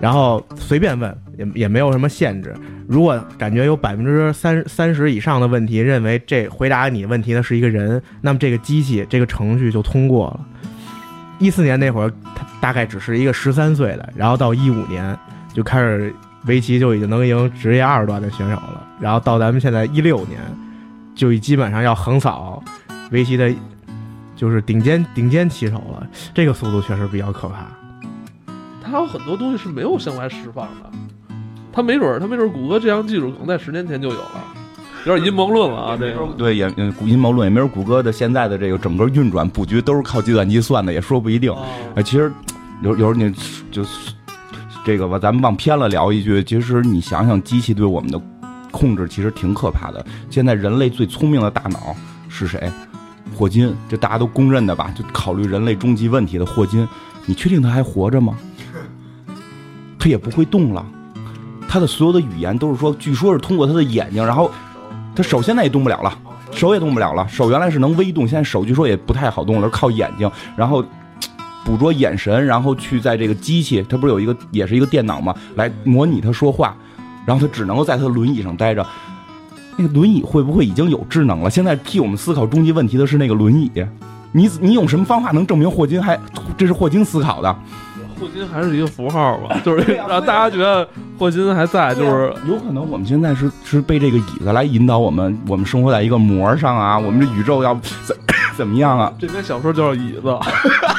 [0.00, 2.54] 然后随便问也也没有什么限制。
[2.86, 10.40] 如果感觉有百分之三三十以上的问题认为这回答你问题的是一个人，那么这个机器这个程序就通过了。
[11.38, 15.16] 一四年那会儿，他大概只是一个十三岁的，然后到一五年
[15.52, 16.14] 就开始
[16.46, 18.86] 围棋就已经能赢职业二段的选手了。
[19.00, 20.40] 然后到咱们现在一六年，
[21.14, 22.62] 就基本上要横扫
[23.10, 23.52] 围棋的，
[24.36, 26.06] 就是顶尖顶尖棋手了。
[26.32, 27.66] 这个速度确实比较可怕。
[28.80, 30.90] 它有很多东西是没有向外释放的，
[31.74, 34.44] 它没准儿，他没准儿，谷歌这项技术可能在十年前就有了，
[35.06, 35.96] 有点阴谋论了啊！
[35.98, 36.72] 这个对，也
[37.04, 41.52] 阴谋论，也没准儿谷歌的现在的这个整个运转布局都是靠计算机算的，也说不一定。
[41.96, 42.32] 哎，其实
[42.82, 43.34] 有有时候你
[43.72, 44.12] 就是
[44.84, 48.20] 这个吧，咱们往偏了聊一句，其实你想想，机器对我们的
[48.70, 50.06] 控制其实挺可怕的。
[50.30, 51.96] 现在人类最聪明的大脑
[52.28, 52.70] 是谁？
[53.36, 54.94] 霍金，这大家都公认的吧？
[54.96, 56.86] 就考虑人类终极问题的霍金，
[57.26, 58.38] 你确定他还活着吗？
[59.98, 60.86] 他也不会动了，
[61.74, 64.48] 他的所有的语言都是说，据说是通过他的眼睛，然后
[65.12, 66.18] 他手现在也动不了了，
[66.52, 70.84] 手也动不了了，手原来是能微动，现在手据说也不太好动了，靠眼睛，然后
[71.64, 75.34] 捕捉眼神，然后去在这个机器，他不是有一个也是一个电脑吗？
[75.56, 76.76] 来模拟他说话，
[77.26, 78.86] 然后他只能够在他的轮椅上待着，
[79.76, 81.50] 那个轮椅会不会已经有智能了？
[81.50, 83.68] 现在替我们思考终极问题的是那个轮椅，
[84.30, 86.16] 你你用什么方法能证明霍金还
[86.56, 87.56] 这是霍金思考的？
[88.18, 90.86] 霍金还是一个符号吧， 就是让大家觉得
[91.18, 97.74] 霍金还在，就是有可能我们现在是是被这个椅子来引导我们，我们生活在一个膜上啊，我们这宇宙要
[98.04, 98.16] 怎
[98.56, 99.12] 怎么样啊？
[99.18, 100.38] 这篇小说就是椅子。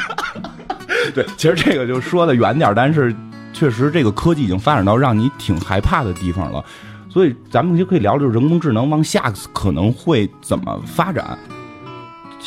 [1.14, 3.14] 对，其实这个就说的远点儿，但是
[3.52, 6.62] 确实这个科技已经发展到让你挺害怕的地方了，
[7.08, 11.38] 所以咱们就可以聊，就是人工智能往下可能会怎么发展。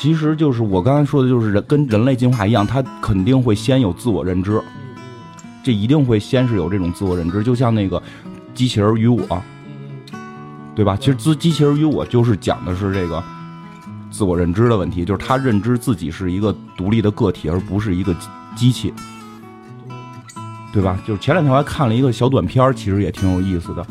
[0.02, 4.62] 其实就是我刚才说的，就是人跟人类进化一样，它肯定会先有自我认知，
[5.62, 8.02] 这一定会先是有这种自我认知，就像那个
[8.54, 9.44] 机器人与我，
[10.74, 10.96] 对吧？
[10.96, 13.22] 其实自机器人与我就是讲的是这个
[14.10, 18.94] 自我认知的问题，就是他认知自己是一个独立的个体，而不是一个机机器，
[20.72, 20.98] 对吧？
[21.06, 23.86] 就是前两天我还看了一个小短片儿，其实也挺有意思的。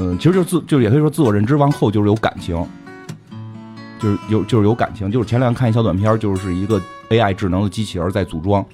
[0.00, 2.60] 嗯，其实就是自，就是也可以说自我认知往后就是有感情，
[4.04, 5.10] 就是有就是有感情。
[5.10, 8.64] 就是前两天看一小短片，就是一个 AI 智能的机器人在组装，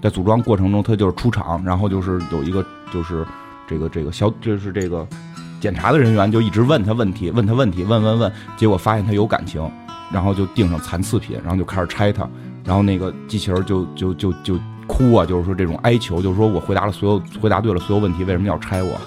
[0.00, 3.26] 在组装过程中，它就是出厂，然后就是有一个就是
[3.66, 5.04] 这个这个小就是这个
[5.60, 9.68] 检查的人员就一直问他问题，问他问题，问问问，结果发现他有感情，
[10.12, 12.28] 然后就定上残次品，然后就开始拆它，
[12.64, 19.00] 然后那个机器人就就就就哭啊，就是说这种哀求，就是说我回答了所有回答对了所有问题，为什么要拆我？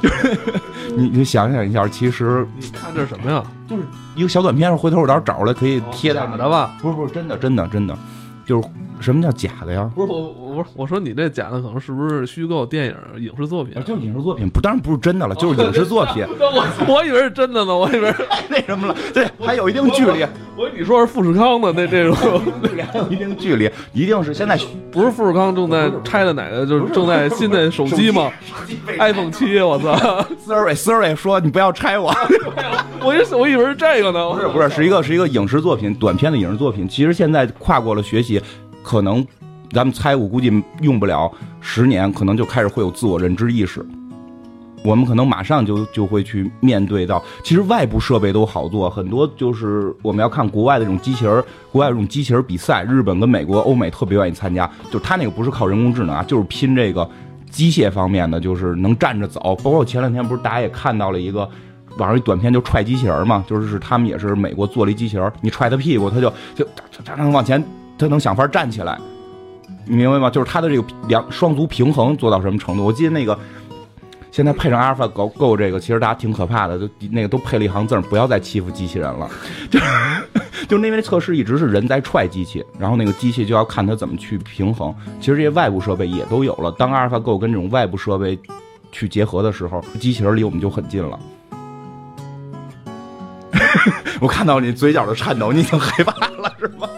[0.00, 0.61] 就 是
[0.96, 3.42] 你你想想一下，其实你看这是什么呀？
[3.68, 3.82] 就是
[4.14, 6.74] 一个小短片，回头我到时候找出来可以贴在假的吧？
[6.80, 7.96] 不是不是真的真的真的，
[8.44, 8.68] 就是
[9.00, 9.90] 什么叫假的呀？
[9.94, 10.18] 不是我
[10.52, 13.80] 我不是我说你这假的可能是不是虚构电影影视作品啊，？
[13.86, 16.26] 就是影视作品，不当然不是真的了，就是影视作品。
[16.38, 18.94] 那我我以为是真的呢，我以为是 那什么了？
[19.14, 22.14] 对，还有一定距离，我以为你说是富士康的那这种，
[22.92, 24.58] 还有一定距离，一定是现在
[24.90, 28.30] 不是富士康正在拆的哪个，就是正在新的手机吗
[28.98, 29.94] ？iPhone 七，我操
[30.46, 32.14] ！Siri Siri 说你不要拆我，
[33.02, 36.86] 我以我以为是这个呢，不是不是，是一个是一个影视作品，短片的影视作品。
[36.86, 38.42] 其实现在跨过了学习，
[38.82, 39.26] 可能
[39.72, 41.30] 咱们猜，我估计用不了
[41.60, 43.84] 十年，可能就开始会有自我认知意识。
[44.84, 57.08] 我们可能马上就就会去面对到，其实外部设备都好做，很多就是我们要看国外的这种机器人，国外这种机器人比赛，日本跟美国、欧美特别愿意参加，就他那个不是靠人工智能啊，就是拼这个
[57.48, 59.54] 机械方面的，就是能站着走。
[59.62, 61.48] 包括前两天不是大家也看到了一个
[61.98, 66.66] 网上一短片，就踹机器人嘛，就是他们也是美国做了一机器人，你踹他屁股，他就就
[67.04, 67.62] 他能往前，
[67.96, 68.98] 他能想法站起来，
[69.84, 70.30] 你明白吗？
[70.30, 72.84] 就是他的这个两双足平衡做到什么程度？
[72.84, 73.38] 我记得那个。
[74.30, 79.28] 现在配上阿尔法狗 Go 这个，其实大家挺可怕的，就那个都配了一行字，不要再欺负机器人了。
[79.70, 79.84] 就是
[80.66, 84.90] 就是因为测试一直是人在踹机器，然后那个机器就要看它怎么去平衡。
[85.20, 88.38] 其实这些外部设备也都有了，当阿尔法 Go 跟这种外部设备
[88.90, 91.20] 去结合的时候，机器人离我们就很近了。
[94.18, 96.88] 我看到你嘴角的颤抖，你已经害怕了是吗？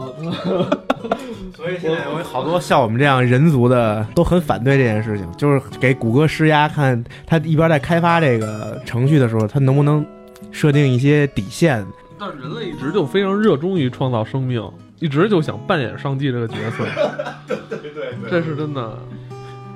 [0.00, 0.80] 我
[1.54, 10.04] 所以现在有好多像我们这样人族的都很反对这件事情，就是给谷歌施压，看他一边在开发这个程序的时候，他能不能
[10.50, 11.84] 设定一些底线。
[12.18, 14.62] 但是人类一直就非常热衷于创造生命，
[14.98, 16.84] 一直就想扮演上帝这个角色。
[17.48, 18.98] 对对对，这是真的。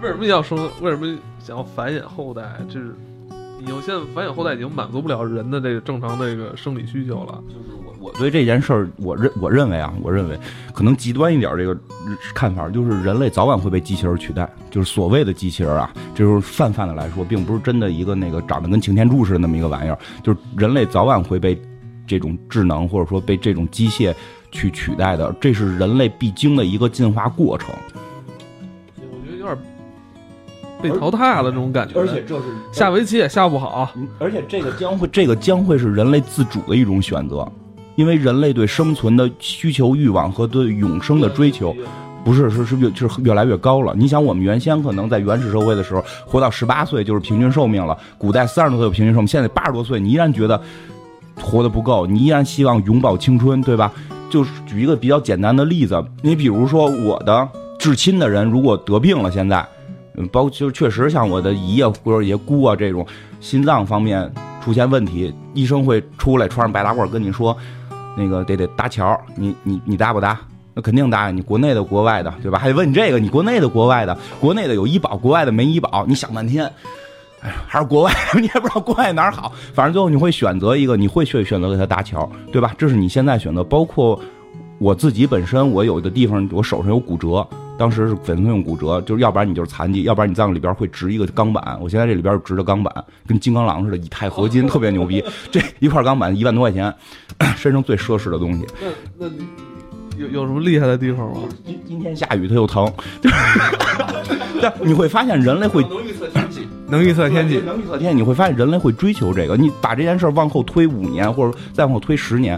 [0.03, 0.59] 为什么要生？
[0.83, 2.43] 为什么想要繁衍后代？
[2.69, 2.95] 这是
[3.59, 7.43] 你有现在繁衍后代已经满足不了人的这个正常的这个生理需求了。
[8.05, 10.39] 我对这件事儿，我认我认为啊，我认为
[10.75, 11.75] 可能极端一点儿这个
[12.35, 14.47] 看法，就是人类早晚会被机器人取代。
[14.71, 19.99] 就是所谓的机器人啊，就是泛泛的来说，并不是真的一个那个长得跟擎天柱似的那么一个玩意儿。
[20.23, 21.59] 就是人类早晚会被
[22.07, 24.15] 这种智能或者说被这种机械
[24.53, 27.71] 去取代的，这是人类必经的一个进化过程。
[28.99, 29.57] 我觉得有点
[30.83, 31.99] 被淘汰了这种感觉。
[31.99, 33.91] 而且这是下围棋也下不好。
[33.97, 37.51] 嗯而且这个将会，这个将会是人类自主的一种选择，
[37.97, 41.75] 因为人类对生存的需求、欲望和对永生的追求，
[42.25, 43.95] 不是是是越就是越来越高了。
[43.97, 50.61] 你想，我们原先可能在原始社会的时候，活到十八岁就是平均寿命了，古代三十多岁有平均寿命，现在八十多岁，你依然觉得
[51.41, 53.93] 活得不够，你依然希望永葆青春，对吧？
[54.31, 59.65] 就是举一个比较简单的例子，你比如说我的至亲的人如果得病了，现在。
[60.17, 63.05] 嗯，包括就确实像我的姨啊或者爷姑啊这种
[63.41, 64.33] 心脏方面
[64.65, 67.57] 出现问题，医生会出来穿上白大褂跟你说，
[68.17, 70.39] 那个得得搭桥，你你你搭不搭？
[70.77, 72.59] 那肯定搭呀，你国内的国外的，对吧？
[72.59, 76.65] 还得问你这个，你国内的国外的，国内的有医保，国外的没医保，你想半天，
[77.43, 82.75] 哎，还是国外， 你也不知道国外哪儿好，反正最后你会选择一个，你会去选择给他搭桥，对吧？
[82.77, 84.21] 这是你现在选择，包括
[84.79, 91.77] 我自己本身，我有的地方我手上有骨折，当时是粉碎性骨折，就是要不然你就是残疾，要不然你在里边会植一个钢板。
[91.81, 95.23] 我现在这里边植的钢板跟金刚狼似的，以钛合金，特别牛逼。
[95.51, 96.95] 这一块钢板一万多块钱，
[97.57, 98.65] 身上最奢侈的东西。
[98.81, 98.87] 那
[99.19, 99.45] 那你
[100.17, 101.41] 有有什么厉害的地方吗？
[101.67, 102.91] 今今天下雨它又疼，
[104.63, 109.57] 但你会发现人类会能预测天气，能预测天气，能预测天气，你会发现人类会追求这个。
[109.57, 112.57] 你把这件事往后推五年，或者再往后推十年。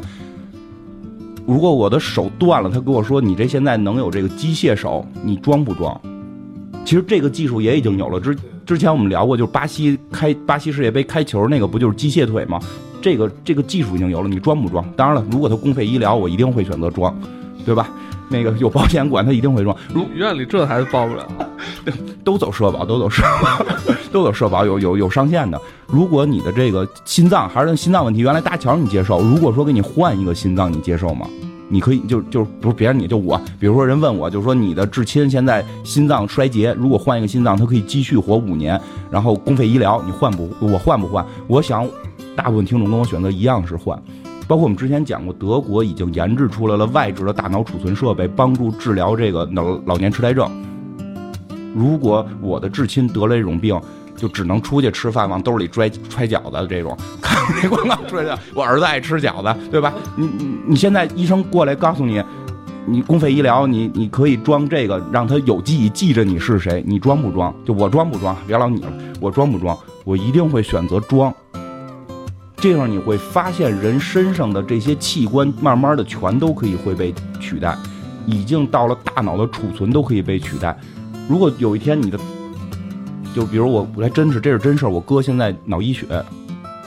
[1.46, 5.98] 如果我的手断了，他跟我说：“你这现在能有这个机械手，你装不装？”
[6.84, 8.18] 其实这个技术也已经有了。
[8.20, 12.58] 之之前我们聊过，就是巴西开巴西世界杯开球那个，不就是机械腿吗？
[13.00, 14.84] 这个这个技术已经有了，你装不装？
[14.96, 17.16] 当然了，如果他公费医疗，我一定会选择装，
[17.64, 17.88] 对吧？
[18.28, 19.76] 那个有保险管，他一定会装。
[19.94, 21.28] 如医院里这还报不了，
[22.24, 23.64] 都走社保，都走社保，
[24.16, 25.60] 都有社保，有有有上限的。
[25.86, 31.26] 如果你的这个心脏还是心脏问题，原来搭桥你接受，如果说给你换一个心脏，你接受吗？
[31.68, 40.48] 你可以就就不是别人，你就我，比如说人问我，就说你的至亲现在心脏衰竭，如果换一个心脏，他可以继续活五年，然后公费医疗，你换不？
[40.60, 41.22] 我换不换？
[41.46, 41.86] 我想，
[42.34, 44.02] 大部分听众跟我选择一样是换。
[44.48, 50.50] 包括我们之前讲过，德国已经研制出来了外置的大脑储存设备，帮助治疗这个脑老年痴呆症。
[51.74, 53.78] 如果我的至亲得了这种病，
[54.16, 56.96] 就只能出去吃饭，往兜里揣揣饺子这种。
[57.20, 59.92] 看那广告出来，我儿子爱吃饺子，对吧？
[60.16, 62.22] 你你你现在医生过来告诉你，
[62.86, 67.54] 你公费医疗，你你可以装这个，让他有记忆记着你是谁，你装不装？
[67.64, 68.36] 就我装不装？
[68.46, 69.76] 别老你了，我装不装？
[70.04, 71.32] 我一定会选择装。
[72.56, 77.76] 这样你会发现，人身上的这些器官慢慢的全都可以会被取代，
[78.24, 80.76] 已经到了大脑的储存都可以被取代。
[81.28, 82.18] 如果有一天你的，
[83.36, 84.88] 就比如我，我还真是，这是真事儿。
[84.88, 86.06] 我哥现在脑溢血，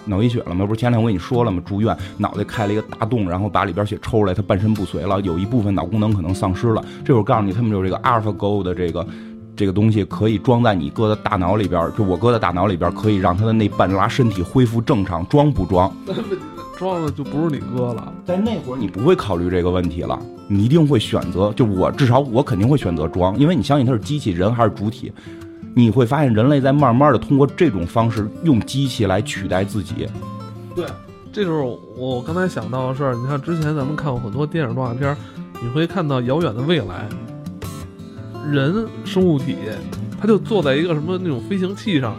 [0.04, 0.66] 脑溢血了吗？
[0.66, 1.62] 不是前两天我跟你说了吗？
[1.64, 6.84] 住院，脑袋开了一个大洞，然后把里边血抽出来，他半身不遂了，有一部分脑功能可能丧失了。
[7.06, 9.06] 这会儿告诉你，他们有这个 AlphaGo 的这个。
[9.56, 15.94] 这个东西可以装在你哥的大脑里边，就我哥的大脑里边，可以让他的那半拉身体恢复正常，装不装？
[16.80, 18.14] 装了就不是你哥了。
[18.24, 25.12] 在那会儿你不会考虑这个问题了，你一定会选择，就我至少我肯定会选择装，因为你相信他是机器人还是主体？
[25.76, 30.08] 你会发现人类在慢慢的通过这种方式用机器来取代自己。
[30.76, 30.86] 对，
[31.32, 33.16] 这就是我刚才想到的事儿。
[33.16, 35.16] 你看之前咱们看过很多电影动画片，
[35.62, 37.08] 你会看到遥远的未来。
[38.50, 39.56] 人生物体，
[40.20, 42.16] 他就坐在一个什么那种飞行器上，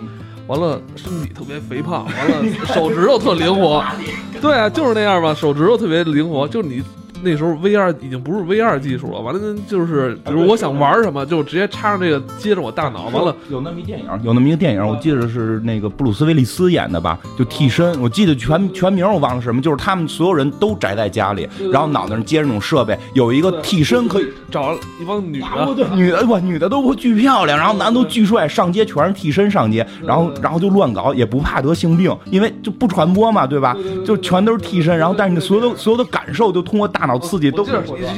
[0.46, 3.84] 完了身体特别肥胖，完了手指头特灵活，
[4.40, 6.82] 对啊，就是那样吧，手指头特别灵活，就是你。
[7.22, 33.76] 那时候 VR 已经不是 VR 技术了，完了就是，比如我想玩什么，就直接插上这个接着我大脑，完了有那么一电影，有那么一个电影，我记得是那个布鲁斯威利斯演的吧，就替身，我记得全全名我忘了什么，就是他们所有人都宅在家里，然后脑袋上接着那种设备，有一个替身可以找一帮女的，女的哇，女的都巨漂亮，然后男的都巨帅，上街全是替身上街，然后然后就乱搞，也不怕得性病，因为就不传播嘛，对吧？
[34.06, 37.09] 就全都是替身，然后但是你所有的所有的感受都通过大。
[37.10, 37.72] 脑刺激都是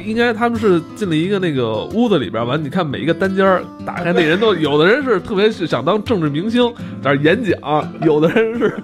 [0.05, 3.44] 应该他们是进了一个那个屋子里边完，你看每一个单间
[3.87, 6.70] 打开，那人都有的人是特别是想当政治明星
[7.02, 8.74] 在那演讲，有的人是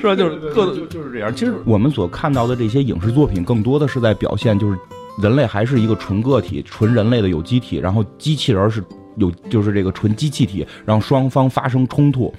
[0.00, 0.14] 是吧？
[0.14, 1.34] 就是各就就是这样。
[1.34, 4.78] 其实我们所看到的这些影视作品，更多的是在表现，就是
[5.22, 8.84] 人类还是一个纯个体、纯人类的有机体，然后机器人是
[9.16, 12.32] 有就是这个纯机器体，让双方发生冲突。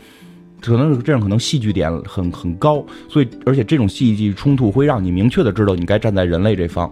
[0.60, 6.92] 可能是这样，可能戏剧点很很高，所以而且这种戏剧冲突会让你明确的知道你该站在人类这方。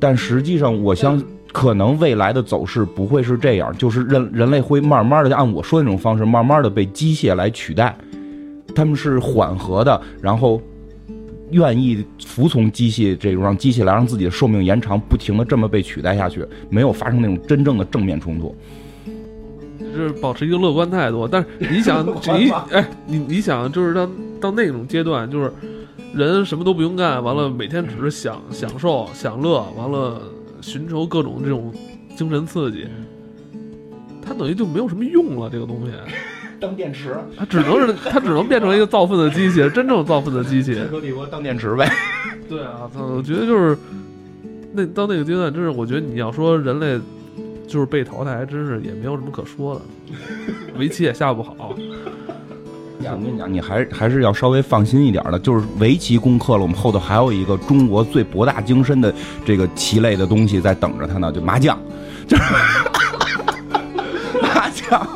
[0.00, 7.96] 但实际上，我相可能未来的走势不会是这样，就是人人类会慢慢的按我说的那种方式，慢慢的被机械来取代。
[8.74, 10.60] 他们是缓和的，然后
[11.50, 18.54] 愿意服从机械这种让机器来让自己的寿命延长，不停的这么被取代下去，没有发生那种真正的正面冲突。
[19.80, 24.08] 就是保持一个乐观态度，但是你想，你哎，你你想，就是到
[24.40, 25.52] 到那种阶段，就是
[26.18, 30.20] 人什么都不用干，完了每天只是享享受享乐，完了
[30.60, 31.72] 寻求各种这种
[32.16, 32.86] 精神刺激，
[34.20, 35.48] 它等于就没有什么用了。
[35.48, 35.92] 这个东西
[36.60, 40.74] 当电池，它只能是它只能变成一个造粪的机器， 真正造粪的机器。
[40.74, 41.88] 天帝国当电池呗。
[42.48, 43.78] 对啊，我觉得就是
[44.72, 47.00] 那到那个阶段，真是我觉得你要说人类。
[47.68, 49.82] 就是被淘汰，真是也没有什么可说的，
[50.78, 51.76] 围棋也下不好。
[53.00, 55.38] 我跟你讲，你还还是要稍微放心一点的。
[55.38, 59.12] 就是围棋攻克了，我们后头还有一个中国最博大精深的
[59.44, 61.78] 这个棋类的东西在等着他呢，就麻将。
[62.26, 62.42] 就是
[64.42, 65.08] 麻将。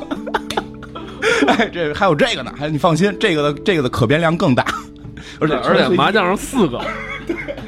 [1.48, 4.64] 哎，这还有这个呢，还你放心，这个的这个的可变量更大，
[5.40, 6.80] 而且而且麻将上四个。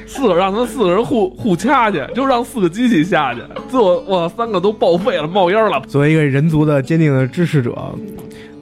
[0.06, 5.80] 四个让他们四个人互互掐去，就让四个机器下去，最后哇三个都报废了，冒烟了。
[5.88, 7.76] 作为一个人族的坚定的支持者，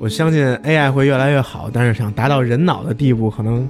[0.02, 3.68] 我相信 AI 会越来越好，但是想达到人脑的地步，可能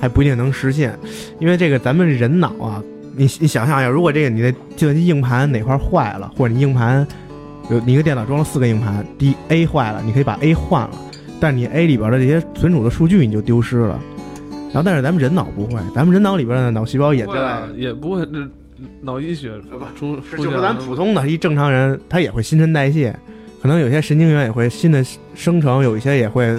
[0.00, 0.98] 还不一定能实现，
[1.38, 2.82] 因为这个咱们人脑啊，
[3.14, 7.06] 你你想象一下，如果这个你的计算机硬盘哪块坏了，或者你硬盘
[7.70, 10.96] 有你一个电脑装了四个硬盘，第一 A 坏了，你可以把 A 换了，
[11.38, 14.00] 但是你 A 里边的这些存储的数据你就丢失了。
[14.72, 18.48] 然后，但是咱们人脑不会，咱们人脑里边的脑细胞也在，也不会这
[19.02, 19.52] 脑溢血
[19.94, 20.44] 出出现。
[20.44, 23.14] 就是咱普通的一正常人，他也会新陈代谢，
[23.64, 25.02] 可能有些神经元也会新的
[25.34, 26.54] 生成，有一些也会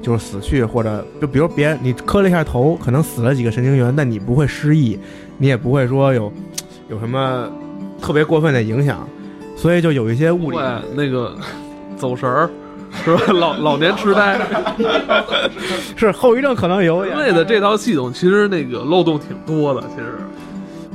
[0.00, 4.98] 就是死去，或者就比如别人你磕了一下头，可能死了几个神经元，但你不会失忆，
[5.36, 6.32] 你也不会说有
[6.88, 7.46] 有什么
[8.00, 9.06] 特别过分的影响，
[9.54, 10.56] 所以就有一些物理
[10.94, 11.36] 那个
[11.94, 12.48] 走神儿。
[13.04, 13.32] 是吧？
[13.34, 14.40] 老 老年痴呆
[15.94, 17.04] 是后遗症，可能有。
[17.04, 20.14] 人类的这套系统其实那个漏洞挺多的，其实。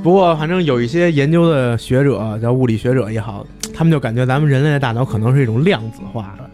[0.02, 6.50] 不过反正有一些研究的学者，叫物理学者也好，他们就感觉咱们人类的大脑可能是一种量子化的，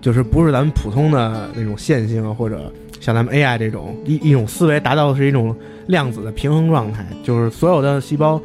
[0.00, 5.54] 就是不是咱们普通的那种线性，或者像咱们 AI 这种一一种思维达到的是一种
[5.86, 8.40] 量子的平衡状态，就是所有的细胞。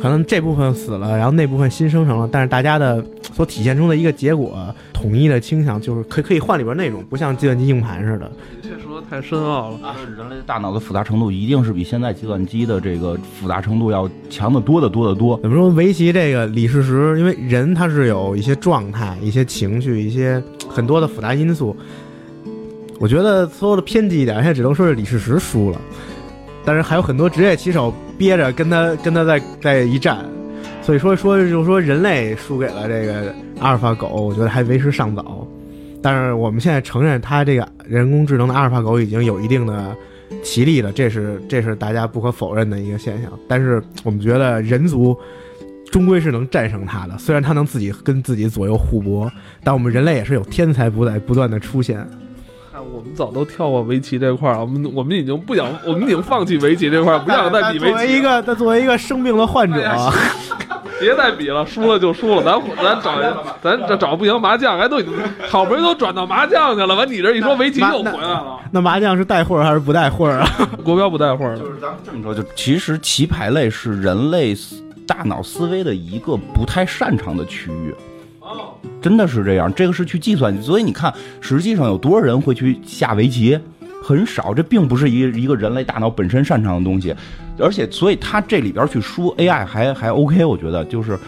[0.00, 4.56] 可能这部分死了，然后那部分新生成了，但是大家的所体现出的一个结果，
[4.92, 8.30] 统一的倾向就是可可以换里边内容，不像计算机硬盘似的。
[8.62, 9.78] 这说的太深奥了。
[10.16, 15.38] 人类大脑的复杂程度一定是比现在计算机的这个复杂程度要强得多得多得多。
[15.42, 17.18] 怎么说围棋这个李世石？
[17.18, 21.76] 因为人他是有一些状态、一些情绪、一些很多的复杂因素。
[22.98, 25.80] 我觉得说的偏激一点，现在只能说是李世石输了。
[26.64, 30.18] 但是还有很多职业棋手憋着跟他跟他在在一战，
[30.82, 35.46] 所以说说就是说人类输给了这个阿尔法狗，我觉得还为时尚早。
[36.02, 39.96] 但是我们现在承认，它这个人工智能的阿尔法狗已经有一定的
[40.42, 43.32] 棋力了，这是这是大家不可否认的一个现象。
[43.48, 45.16] 但是我们觉得人族
[45.90, 52.06] 终归是能战胜它的，虽然它能自己跟自己左右互搏，但我们人类也是有天才不在不断的出现。
[52.92, 57.92] 我们早都跳过围棋这块儿，我们我们已经不想，我们已经放弃围棋这块儿，不想再比围棋。
[57.92, 59.82] 作为一个，他作为一个生病的患者，
[61.00, 64.98] 别再比了，输了就输了，咱咱找咱这找不行麻将，还都
[65.48, 68.58] 好不容易都转到麻将去了，完你这一说围棋又回来了。
[68.70, 70.48] 那麻将是带会儿还是不带会儿啊？
[70.84, 71.58] 国标不带会儿。
[71.58, 74.54] 就是咱们这么说，就其实棋牌类是人类
[75.06, 77.94] 大脑思维的一个不太擅长的区域。
[79.04, 83.58] 真的是这样，这个是去计算，所以你看，实际上有多少人会去下围棋？
[84.02, 87.14] 很少，这并不是一一个人类大脑本身擅长的东西，
[87.58, 91.18] 而且，所以他这里边去输 AI 还还 OK，我觉得就是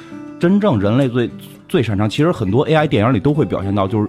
[0.40, 1.30] 真正人类最
[1.68, 2.08] 最擅长。
[2.08, 4.08] 其实很多 AI 电影里都会表现到，就是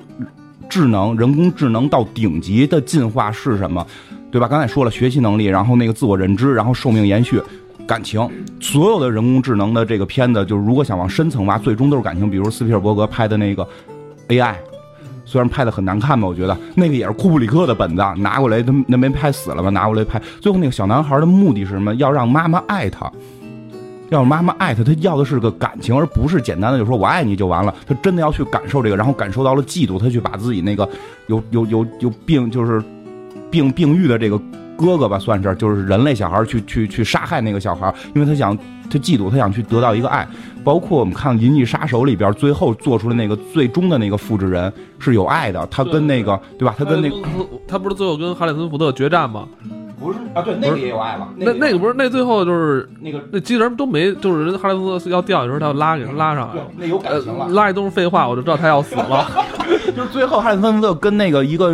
[0.69, 3.85] 智能人工智能到顶级的进化是什么，
[4.31, 4.47] 对吧？
[4.47, 7.41] 刚才说了学习能力，然后那个自我认知，然后寿命延续。
[7.87, 8.29] 感情，
[8.59, 12.29] 所有的人工智能的这个片子，就是如果想往深层挖，最终都是感情。
[12.29, 13.65] 比如斯皮尔伯格拍的那个
[14.27, 14.53] AI，
[15.23, 19.69] 虽然拍的很难看吧，我觉得那个也是库布里克的本子拿过来，他那没拍死了吧？
[19.69, 21.95] 拿过来拍，最后那个小男孩的目的是什么？
[21.95, 23.09] 要让妈妈爱他，
[24.09, 27.73] 要让妈妈爱他，他要的是个感情，而不是简单的就说我爱你就完了。
[27.87, 30.87] 他真的要去感受这个，然后感受到了嫉妒，他去把自己那个
[31.27, 32.83] 有有有有病，就是
[33.49, 34.37] 病病愈的这个。
[34.77, 38.55] 哥哥吧，算是就是人类小孩去去去杀害那个小孩，因为他想
[38.89, 40.27] 他嫉妒，他想去得到一个爱。
[40.63, 46.75] 包括我们看《银翼杀手》里边，最后做出的那个最终的那个复制人是有爱的，他跟那个对吧？
[46.77, 47.15] 他跟那个
[47.65, 49.47] 他不是最后跟哈里森福特决战吗？
[49.99, 51.27] 不是啊，对，那个也有爱了。
[51.37, 56.61] 那那个不是那最后就是那个那机器人都没，就是人哈里森福特要掉的时候，他要拉给他拉上来。
[56.77, 57.47] 那有感情了。
[57.47, 59.25] 拉一都是废话，我就知道他要死了。
[59.95, 61.73] 就是最后哈里森福特跟那个一个。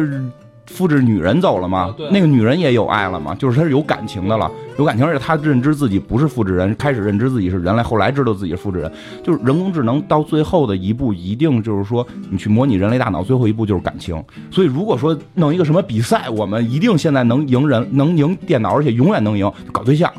[0.67, 1.93] 复制女人走了吗？
[2.11, 3.35] 那个女人也有爱了吗？
[3.35, 8.91] 就是她是有感情的了，有感情，而且她认知自己不是复制人，开始认知自己是人类，后来知道自己是复制人。
[9.21, 14.21] 就是人工智能到最后的一步，一定就是说，你去模拟人类大脑，最后一步就是感情。
[14.49, 20.11] 所以如果说弄一个什么比赛，我们一定现在能赢人，能赢电脑，而且永远能赢，搞对象，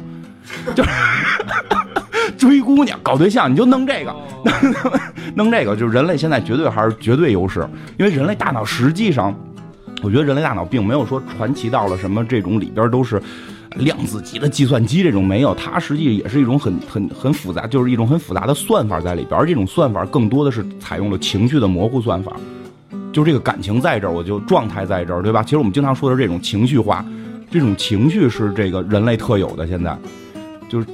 [0.74, 0.90] 就是
[2.36, 4.14] 追姑娘，搞对象，你就弄这个，
[5.34, 7.66] 弄这个，就是人类现在绝对还是绝对优势，
[7.98, 9.34] 因为人类大脑实际上。
[10.04, 13.20] 我觉得人类大脑并没有说传奇到了什么这种里边都是
[13.76, 22.36] 量子级的计算机这种没有，它实际也是一种很很很复杂，就是一种很复杂的算法在里边，而这种算法更多的是采用了情绪的模糊算法，
[23.14, 25.42] 就是这个感情在这儿，我就状态在这儿，对吧？
[25.42, 27.02] 其实我们经常说的这种情绪化，
[27.50, 29.66] 这种情绪是这个人类特有的。
[29.66, 29.96] 现在
[30.68, 30.86] 就是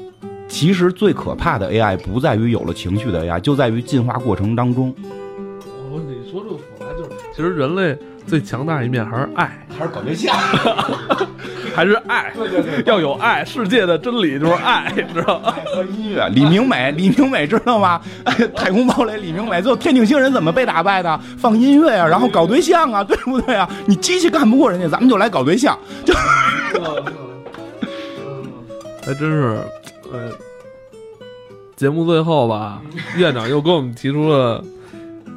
[0.47, 4.95] 其实最可怕的 AI 不在于有了情绪的 AI，就在于进化过程当中。
[5.91, 7.99] 我，你说这个复杂就是其实人类。
[8.31, 10.33] 最强大一面还是爱，还是搞对象？
[11.75, 12.33] 还是爱，
[12.87, 15.53] 要有爱，世界的真理就是爱，你知道吗？
[15.75, 18.01] 和音乐，李明美，李明美知道吗？
[18.55, 21.19] 太空堡垒，李明美，最后天顶星人怎么被打败的？
[21.39, 23.69] 放音乐啊，然后搞对象啊，对不对啊？
[23.85, 26.15] 你机器干不过人家，咱们就来搞对象，就
[29.05, 29.59] 还真是，
[30.13, 30.31] 呃，
[31.75, 32.81] 节目最后吧，
[33.17, 34.63] 院长又给我们提出了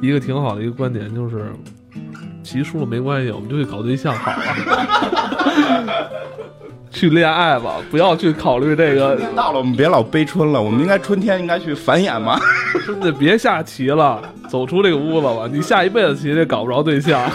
[0.00, 1.46] 一个挺好的一个观点，就是
[2.44, 4.38] 骑输了没关系，我们就去搞对象好了，
[6.92, 12.38] 去恋爱吧，不要去考虑这个，到了，我们别老悲春了，我们应该春天应该去繁衍嘛。
[12.86, 17.20] 真的别下棋了，走出这个屋子吧，你下一辈子棋也搞不着对象。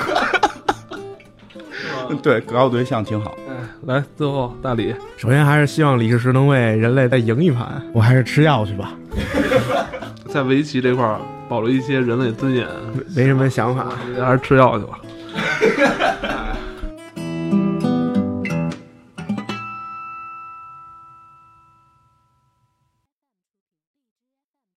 [2.24, 3.36] 对，搞对象挺好。
[3.86, 8.94] 来，最后大李，首先还是希望李世石能为人类再赢一盘，我还是吃药去吧，
[10.28, 12.66] 在围棋这块儿保留一些人类尊严，
[13.16, 13.88] 没什么想法。
[14.24, 15.00] 还是吃药去吧。